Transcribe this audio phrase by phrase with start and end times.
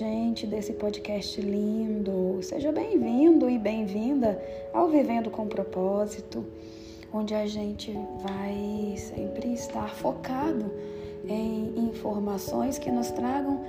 [0.00, 2.38] gente desse podcast lindo.
[2.40, 4.42] Seja bem-vindo e bem-vinda
[4.72, 6.42] ao Vivendo com Propósito,
[7.12, 7.92] onde a gente
[8.22, 10.72] vai sempre estar focado
[11.28, 13.60] em informações que nos tragam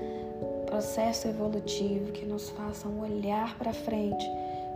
[0.68, 4.26] processo evolutivo, que nos façam olhar para frente,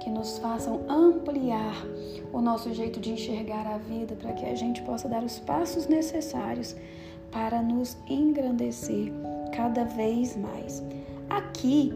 [0.04, 1.86] que nos façam ampliar
[2.34, 5.88] o nosso jeito de enxergar a vida para que a gente possa dar os passos
[5.88, 6.76] necessários
[7.32, 9.10] para nos engrandecer
[9.56, 10.84] cada vez mais.
[11.30, 11.94] Aqui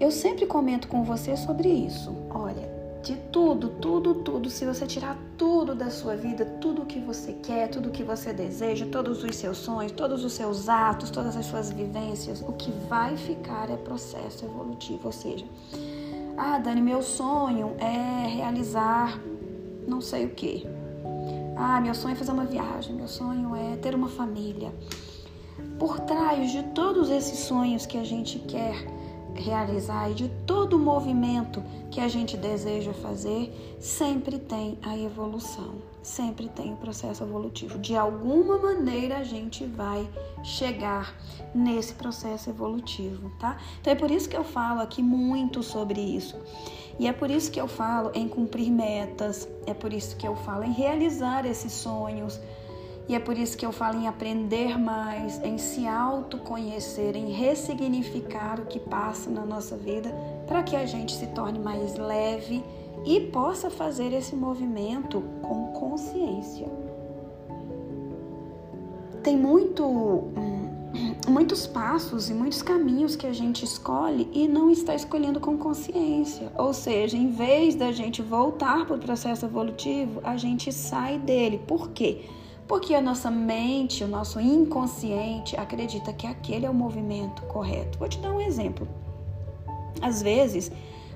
[0.00, 2.14] eu sempre comento com você sobre isso.
[2.30, 2.70] Olha,
[3.02, 7.32] de tudo, tudo, tudo, se você tirar tudo da sua vida, tudo o que você
[7.34, 11.36] quer, tudo o que você deseja, todos os seus sonhos, todos os seus atos, todas
[11.36, 15.00] as suas vivências, o que vai ficar é processo evolutivo.
[15.04, 15.44] Ou seja,
[16.36, 19.20] ah, Dani, meu sonho é realizar
[19.86, 20.66] não sei o que.
[21.56, 24.72] Ah, meu sonho é fazer uma viagem, meu sonho é ter uma família
[25.78, 28.86] por trás de todos esses sonhos que a gente quer
[29.34, 35.74] realizar e de todo o movimento que a gente deseja fazer, sempre tem a evolução,
[36.02, 37.78] sempre tem o processo evolutivo.
[37.78, 40.08] De alguma maneira a gente vai
[40.42, 41.14] chegar
[41.54, 43.58] nesse processo evolutivo, tá?
[43.80, 46.36] Então é por isso que eu falo aqui muito sobre isso.
[46.98, 50.36] E é por isso que eu falo em cumprir metas, é por isso que eu
[50.36, 52.38] falo em realizar esses sonhos
[53.08, 58.60] e é por isso que eu falo em aprender mais, em se autoconhecer, em ressignificar
[58.60, 60.10] o que passa na nossa vida,
[60.46, 62.64] para que a gente se torne mais leve
[63.04, 66.68] e possa fazer esse movimento com consciência.
[69.22, 70.70] Tem muito, hum,
[71.28, 76.52] muitos passos e muitos caminhos que a gente escolhe e não está escolhendo com consciência.
[76.56, 81.60] Ou seja, em vez da gente voltar para o processo evolutivo, a gente sai dele.
[81.66, 82.24] Por quê?
[82.96, 87.98] A nossa mente, o nosso inconsciente acredita que aquele é o movimento correto.
[87.98, 88.88] Vou te dar um exemplo.
[90.00, 90.70] Às vezes,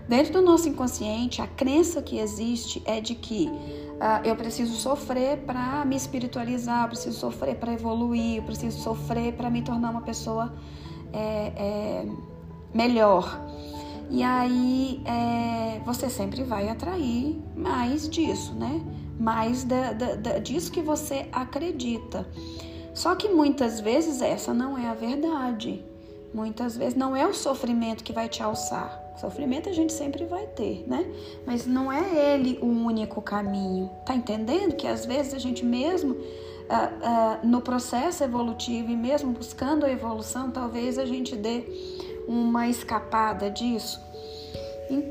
[0.08, 5.38] dentro do nosso inconsciente, a crença que existe é de que uh, eu preciso sofrer
[5.38, 10.02] para me espiritualizar, eu preciso sofrer para evoluir, eu preciso sofrer para me tornar uma
[10.02, 10.54] pessoa
[11.12, 12.06] é, é,
[12.74, 13.40] melhor.
[14.08, 18.80] E aí é, você sempre vai atrair mais disso, né?
[19.18, 22.26] Mais da, da, da, disso que você acredita.
[22.94, 25.84] Só que muitas vezes essa não é a verdade.
[26.32, 29.02] Muitas vezes não é o sofrimento que vai te alçar.
[29.18, 31.06] Sofrimento a gente sempre vai ter, né?
[31.46, 33.90] Mas não é ele o único caminho.
[34.04, 39.32] Tá entendendo que às vezes a gente mesmo uh, uh, no processo evolutivo e mesmo
[39.32, 41.64] buscando a evolução, talvez a gente dê
[42.28, 44.00] uma escapada disso.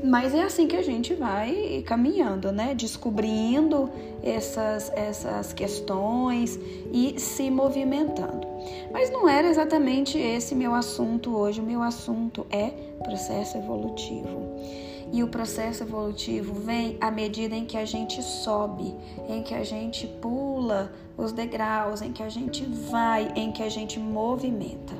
[0.02, 2.74] Mas é assim que a gente vai caminhando, né?
[2.74, 3.90] Descobrindo
[4.22, 6.58] essas, essas questões
[6.92, 8.46] e se movimentando.
[8.92, 11.60] Mas não era exatamente esse meu assunto hoje.
[11.60, 12.70] O meu assunto é
[13.02, 14.56] processo evolutivo.
[15.12, 18.94] E o processo evolutivo vem à medida em que a gente sobe,
[19.28, 23.68] em que a gente pula os degraus, em que a gente vai, em que a
[23.68, 24.94] gente movimenta.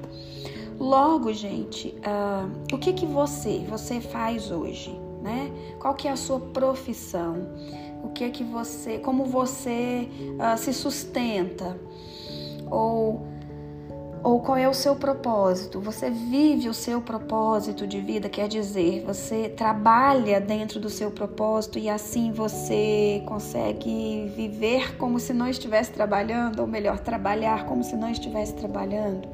[0.79, 5.51] Logo, gente, uh, o que que você você faz hoje, né?
[5.81, 7.49] Qual que é a sua profissão?
[8.03, 11.79] O que é que você, como você uh, se sustenta?
[12.71, 13.27] Ou
[14.27, 15.81] ou qual é o seu propósito?
[15.81, 21.79] Você vive o seu propósito de vida, quer dizer, você trabalha dentro do seu propósito
[21.79, 27.95] e assim você consegue viver como se não estivesse trabalhando, ou melhor, trabalhar como se
[27.95, 29.29] não estivesse trabalhando.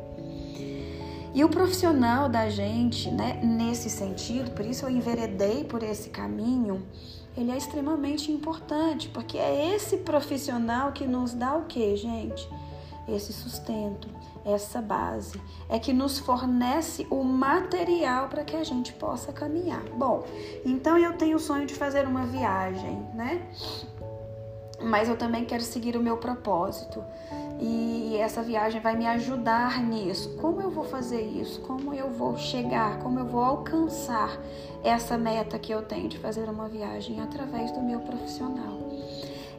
[1.34, 6.86] E o profissional da gente, né, nesse sentido, por isso eu enveredei por esse caminho,
[7.34, 12.46] ele é extremamente importante, porque é esse profissional que nos dá o que, gente?
[13.08, 14.08] Esse sustento,
[14.44, 19.82] essa base, é que nos fornece o material para que a gente possa caminhar.
[19.96, 20.24] Bom,
[20.66, 23.42] então eu tenho o sonho de fazer uma viagem, né?
[24.82, 27.04] Mas eu também quero seguir o meu propósito
[27.60, 30.36] e essa viagem vai me ajudar nisso.
[30.40, 31.60] Como eu vou fazer isso?
[31.60, 32.98] Como eu vou chegar?
[32.98, 34.36] Como eu vou alcançar
[34.82, 38.80] essa meta que eu tenho de fazer uma viagem através do meu profissional?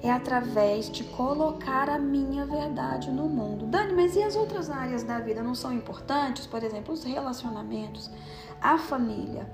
[0.04, 3.66] É através de colocar a minha verdade no mundo.
[3.66, 6.46] Dani, mas e as outras áreas da vida não são importantes?
[6.46, 8.12] Por exemplo, os relacionamentos,
[8.62, 9.50] a família,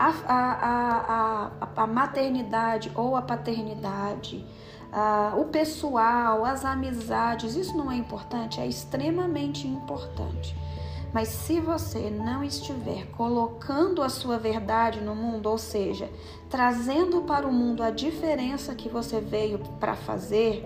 [0.00, 4.46] a, a, a, a, a maternidade ou a paternidade
[4.92, 8.60] ah, o pessoal, as amizades, isso não é importante?
[8.60, 10.56] É extremamente importante.
[11.12, 16.08] Mas se você não estiver colocando a sua verdade no mundo, ou seja,
[16.48, 20.64] trazendo para o mundo a diferença que você veio para fazer,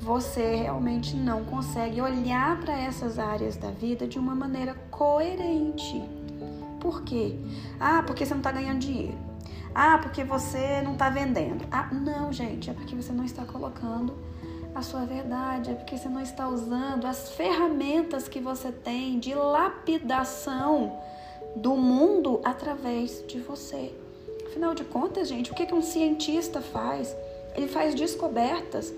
[0.00, 6.17] você realmente não consegue olhar para essas áreas da vida de uma maneira coerente.
[6.80, 7.36] Por quê?
[7.78, 9.18] Ah, porque você não está ganhando dinheiro.
[9.74, 11.64] Ah, porque você não está vendendo.
[11.70, 14.16] Ah, não, gente, é porque você não está colocando
[14.74, 19.34] a sua verdade, é porque você não está usando as ferramentas que você tem de
[19.34, 20.98] lapidação
[21.56, 23.94] do mundo através de você.
[24.46, 27.14] Afinal de contas, gente, o que, que um cientista faz?
[27.54, 28.92] Ele faz descobertas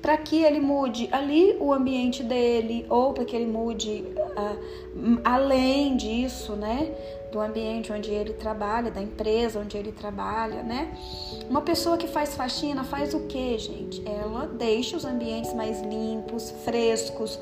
[0.00, 5.96] para que ele mude ali o ambiente dele ou para que ele mude uh, além
[5.96, 6.92] disso, né?
[7.32, 10.96] Do ambiente onde ele trabalha, da empresa onde ele trabalha, né?
[11.50, 14.02] Uma pessoa que faz faxina faz o que, gente?
[14.06, 17.38] Ela deixa os ambientes mais limpos, frescos,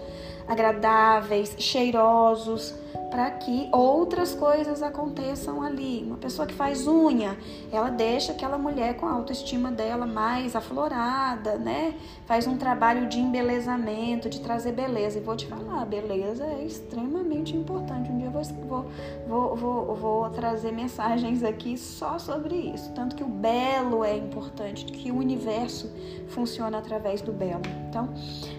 [0.48, 2.74] agradáveis, cheirosos
[3.10, 6.02] para que outras coisas aconteçam ali.
[6.04, 7.36] Uma pessoa que faz unha,
[7.72, 11.94] ela deixa aquela mulher com a autoestima dela mais aflorada, né?
[12.26, 15.18] Faz um trabalho de embelezamento, de trazer beleza.
[15.18, 18.10] E vou te falar, beleza é extremamente importante.
[18.10, 18.86] Um dia eu vou,
[19.26, 22.92] vou, vou, vou trazer mensagens aqui só sobre isso.
[22.92, 25.90] Tanto que o belo é importante, que o universo
[26.28, 27.62] funciona através do belo.
[27.88, 28.08] Então,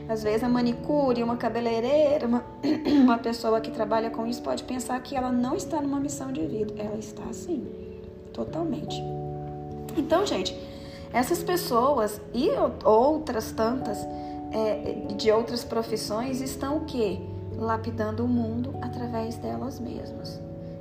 [0.07, 2.43] às vezes a manicure, uma cabeleireira, uma,
[3.03, 6.45] uma pessoa que trabalha com isso pode pensar que ela não está numa missão de
[6.45, 6.73] vida.
[6.77, 7.65] Ela está sim,
[8.33, 9.01] totalmente.
[9.95, 10.55] Então, gente,
[11.11, 12.49] essas pessoas e
[12.83, 13.97] outras tantas
[14.51, 17.19] é, de outras profissões estão o quê?
[17.57, 20.39] Lapidando o mundo através delas mesmas.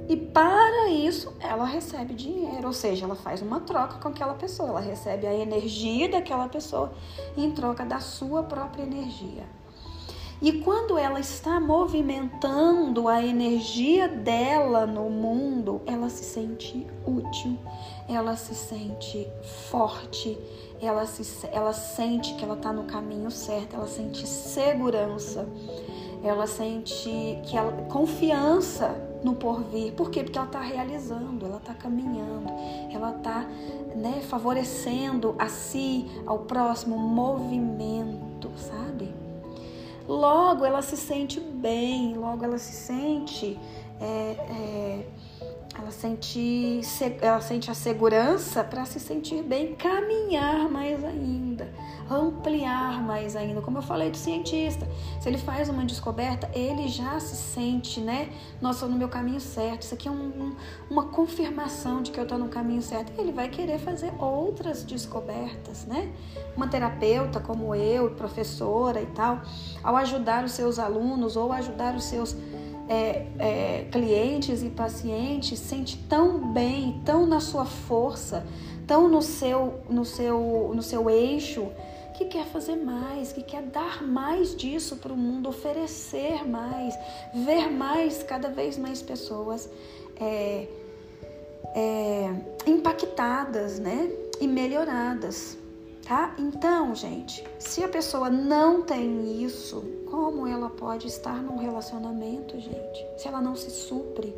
[0.08, 4.68] E para isso ela recebe dinheiro, ou seja, ela faz uma troca com aquela pessoa,
[4.68, 6.92] ela recebe a energia daquela pessoa
[7.36, 9.44] em troca da sua própria energia.
[10.40, 17.58] E quando ela está movimentando a energia dela no mundo, ela se sente útil,
[18.06, 19.26] ela se sente
[19.70, 20.38] forte,
[20.80, 25.48] ela, se, ela sente que ela está no caminho certo, ela sente segurança,
[26.22, 28.94] ela sente que ela, confiança
[29.24, 29.94] no porvir.
[29.94, 30.22] Por quê?
[30.22, 32.52] Porque ela está realizando, ela está caminhando,
[32.92, 33.46] ela está
[33.96, 39.15] né, favorecendo a si, ao próximo movimento, sabe?
[40.06, 43.58] Logo ela se sente bem, logo ela se sente.
[44.00, 45.06] É, é,
[45.78, 46.80] ela sente,
[47.20, 51.45] ela sente a segurança para se sentir bem, caminhar mais ainda,
[52.10, 53.60] ampliar mais ainda.
[53.60, 54.86] Como eu falei do cientista,
[55.20, 58.30] se ele faz uma descoberta, ele já se sente, né?
[58.60, 59.82] Nossa, no meu caminho certo.
[59.82, 60.56] Isso aqui é um, um,
[60.90, 63.12] uma confirmação de que eu estou no caminho certo.
[63.18, 66.12] Ele vai querer fazer outras descobertas, né?
[66.56, 69.40] Uma terapeuta como eu, professora e tal,
[69.82, 72.36] ao ajudar os seus alunos ou ajudar os seus
[72.88, 78.46] é, é, clientes e pacientes sente tão bem, tão na sua força,
[78.86, 81.66] tão no seu, no seu, no seu eixo,
[82.16, 86.94] que quer fazer mais, que quer dar mais disso para o mundo, oferecer mais,
[87.34, 89.68] ver mais, cada vez mais pessoas
[90.18, 90.66] é,
[91.74, 92.30] é
[92.66, 94.10] impactadas, né?
[94.40, 95.58] E melhoradas
[96.06, 96.34] tá?
[96.38, 103.06] Então, gente, se a pessoa não tem isso, como ela pode estar num relacionamento, gente?
[103.18, 104.32] Se ela não se supre,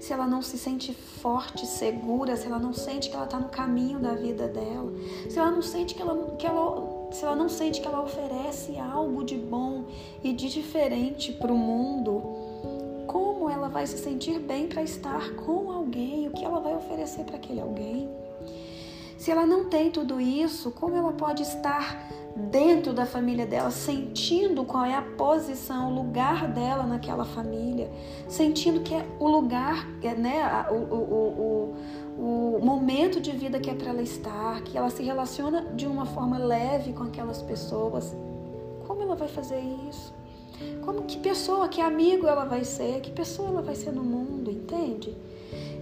[0.00, 3.48] se ela não se sente forte, segura, se ela não sente que ela está no
[3.48, 4.92] caminho da vida dela,
[5.28, 8.78] se ela não sente que ela, que ela, se ela não sente que ela oferece
[8.78, 9.84] algo de bom
[10.22, 12.22] e de diferente para o mundo,
[13.06, 16.28] como ela vai se sentir bem para estar com alguém?
[16.28, 18.08] O que ela vai oferecer para aquele alguém?
[19.16, 24.64] Se ela não tem tudo isso, como ela pode estar dentro da família dela, sentindo
[24.64, 27.90] qual é a posição, o lugar dela naquela família,
[28.28, 31.74] sentindo que é o lugar, é, né, o, o,
[32.16, 35.86] o, o momento de vida que é para ela estar, que ela se relaciona de
[35.86, 38.14] uma forma leve com aquelas pessoas.
[38.86, 40.14] Como ela vai fazer isso?
[40.84, 43.00] Como que pessoa, que amigo ela vai ser?
[43.00, 45.16] Que pessoa ela vai ser no mundo, entende?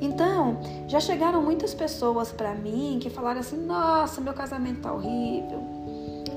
[0.00, 0.58] Então,
[0.88, 5.75] já chegaram muitas pessoas para mim que falaram assim: "Nossa, meu casamento tá horrível.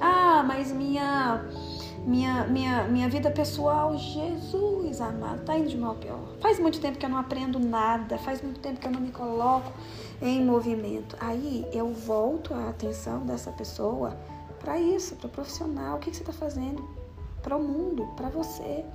[0.02, 1.46] Ah, mas minha
[2.06, 6.20] minha minha minha vida pessoal, Jesus amado, tá indo de mal pior.
[6.40, 9.12] Faz muito tempo que eu não aprendo nada, faz muito tempo que eu não me
[9.12, 9.72] coloco
[10.22, 11.16] em movimento.
[11.20, 14.18] Aí eu volto a atenção dessa pessoa
[14.60, 15.98] para isso, para o profissional.
[15.98, 16.88] O que, que você está fazendo
[17.42, 18.86] para o mundo, para você?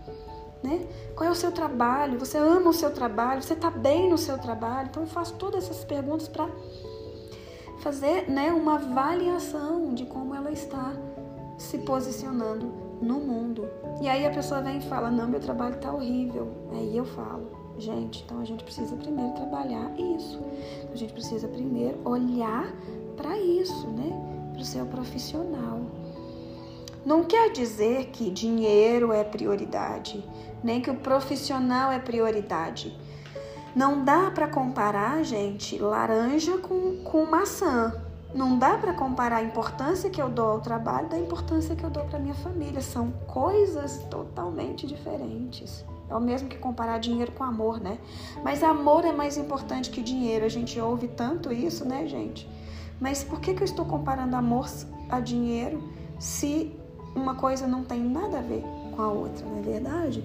[0.64, 0.86] né?
[1.14, 2.18] Qual é o seu trabalho?
[2.18, 3.42] Você ama o seu trabalho?
[3.42, 4.88] Você está bem no seu trabalho?
[4.88, 6.48] Então eu faço todas essas perguntas para
[7.84, 10.94] fazer, né, uma avaliação de como ela está
[11.58, 12.72] se posicionando
[13.02, 13.68] no mundo.
[14.00, 16.48] E aí a pessoa vem e fala: "Não, meu trabalho está horrível".
[16.72, 20.40] Aí eu falo: "Gente, então a gente precisa primeiro trabalhar isso.
[20.90, 22.74] A gente precisa primeiro olhar
[23.18, 24.10] para isso, né?
[24.54, 25.82] Para o seu profissional.
[27.04, 30.24] Não quer dizer que dinheiro é prioridade,
[30.62, 32.96] nem que o profissional é prioridade.
[33.74, 37.92] Não dá para comparar, gente, laranja com, com maçã.
[38.32, 41.90] Não dá para comparar a importância que eu dou ao trabalho da importância que eu
[41.90, 42.80] dou para minha família.
[42.80, 45.84] São coisas totalmente diferentes.
[46.08, 47.98] É o mesmo que comparar dinheiro com amor, né?
[48.44, 50.44] Mas amor é mais importante que dinheiro.
[50.44, 52.48] A gente ouve tanto isso, né, gente?
[53.00, 54.68] Mas por que, que eu estou comparando amor
[55.10, 55.82] a dinheiro
[56.18, 56.72] se
[57.14, 58.62] uma coisa não tem nada a ver
[58.94, 60.22] com a outra, não é verdade?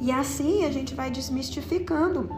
[0.00, 2.28] E assim a gente vai desmistificando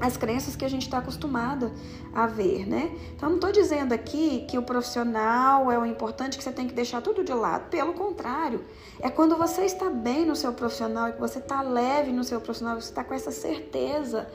[0.00, 1.70] as crenças que a gente está acostumada
[2.12, 2.90] a ver, né?
[3.14, 6.74] Então, não estou dizendo aqui que o profissional é o importante, que você tem que
[6.74, 7.68] deixar tudo de lado.
[7.70, 8.64] Pelo contrário,
[9.00, 12.40] é quando você está bem no seu profissional e que você está leve no seu
[12.40, 14.28] profissional, você está com essa certeza,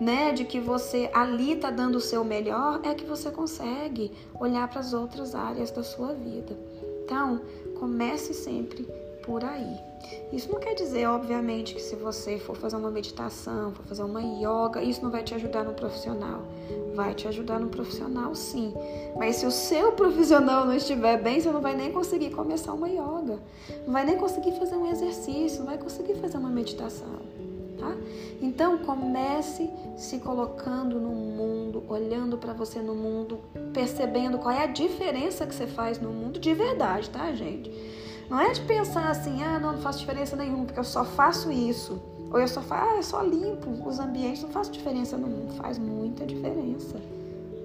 [0.00, 4.66] né, de que você ali está dando o seu melhor, é que você consegue olhar
[4.68, 6.58] para as outras áreas da sua vida.
[7.04, 7.42] Então,
[7.78, 8.88] comece sempre
[9.22, 9.78] por aí.
[10.32, 14.20] Isso não quer dizer, obviamente, que se você for fazer uma meditação, for fazer uma
[14.20, 16.42] yoga, isso não vai te ajudar no profissional.
[16.94, 18.74] Vai te ajudar no profissional, sim.
[19.16, 22.88] Mas se o seu profissional não estiver bem, você não vai nem conseguir começar uma
[22.88, 23.38] yoga.
[23.86, 27.32] Não vai nem conseguir fazer um exercício, não vai conseguir fazer uma meditação.
[27.78, 27.96] Tá?
[28.40, 33.40] Então comece se colocando no mundo, olhando para você no mundo,
[33.72, 37.70] percebendo qual é a diferença que você faz no mundo de verdade, tá, gente?
[38.32, 41.52] Não é de pensar assim, ah, não, não faz diferença nenhuma, porque eu só faço
[41.52, 42.00] isso.
[42.30, 45.52] Ou eu só faço, ah, eu só limpo os ambientes, não faz diferença no mundo.
[45.52, 46.98] Faz muita diferença.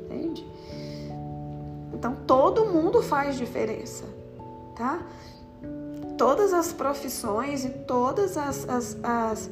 [0.04, 0.46] Entende?
[1.94, 4.04] Então todo mundo faz diferença,
[4.76, 5.00] tá?
[6.18, 9.50] Todas as profissões e todas as, as, as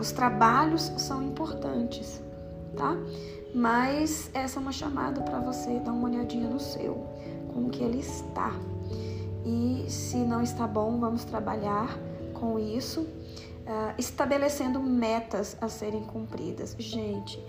[0.00, 2.22] os trabalhos são importantes,
[2.76, 2.96] tá?
[3.52, 7.04] Mas essa é uma chamada para você dar uma olhadinha no seu,
[7.52, 8.52] como que ele está.
[9.48, 11.98] E se não está bom, vamos trabalhar
[12.34, 16.76] com isso, uh, estabelecendo metas a serem cumpridas.
[16.78, 17.42] Gente,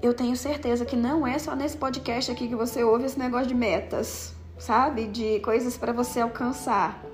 [0.00, 3.46] eu tenho certeza que não é só nesse podcast aqui que você ouve esse negócio
[3.46, 5.06] de metas, sabe?
[5.06, 7.04] De coisas para você alcançar.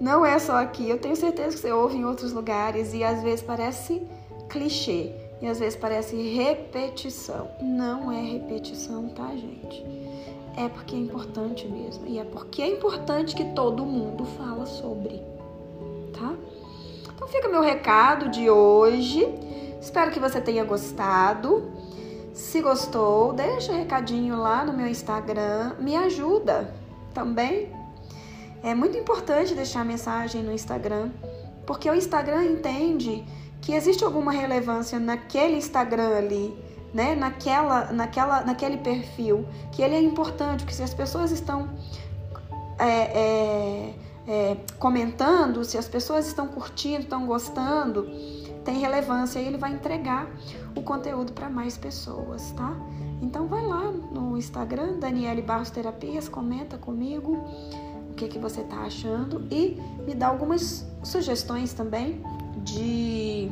[0.00, 0.88] Não é só aqui.
[0.88, 4.06] Eu tenho certeza que você ouve em outros lugares e às vezes parece
[4.48, 5.12] clichê
[5.42, 7.50] e às vezes parece repetição.
[7.60, 9.99] Não é repetição, tá, gente?
[10.56, 12.06] É porque é importante mesmo.
[12.06, 15.22] E é porque é importante que todo mundo fala sobre,
[16.12, 16.34] tá?
[17.14, 19.26] Então fica meu recado de hoje.
[19.80, 21.70] Espero que você tenha gostado.
[22.32, 25.74] Se gostou, deixa um recadinho lá no meu Instagram.
[25.78, 26.72] Me ajuda
[27.12, 27.70] também.
[28.62, 31.10] É muito importante deixar mensagem no Instagram,
[31.66, 33.24] porque o Instagram entende
[33.60, 36.54] que existe alguma relevância naquele Instagram ali
[36.92, 41.68] né, naquela, naquela, naquele perfil, que ele é importante, porque se as pessoas estão
[42.78, 43.94] é, é,
[44.26, 48.08] é, comentando, se as pessoas estão curtindo, estão gostando,
[48.64, 50.26] tem relevância e ele vai entregar
[50.74, 52.76] o conteúdo para mais pessoas, tá?
[53.22, 57.44] Então vai lá no Instagram, Daniele Barros Terapias, comenta comigo
[58.10, 62.22] o que, que você tá achando e me dá algumas sugestões também
[62.64, 63.50] de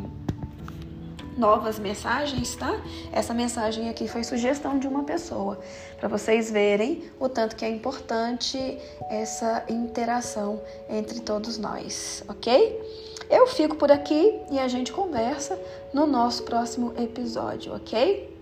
[1.39, 2.83] novas mensagens, tá?
[3.13, 5.59] Essa mensagem aqui foi sugestão de uma pessoa,
[5.97, 8.79] para vocês verem o tanto que é importante
[9.09, 13.09] essa interação entre todos nós, ok?
[13.31, 15.59] Eu fico por aqui e a gente conversa
[15.93, 18.37] no nosso próximo episódio, ok?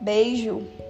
[0.00, 0.87] Beijo!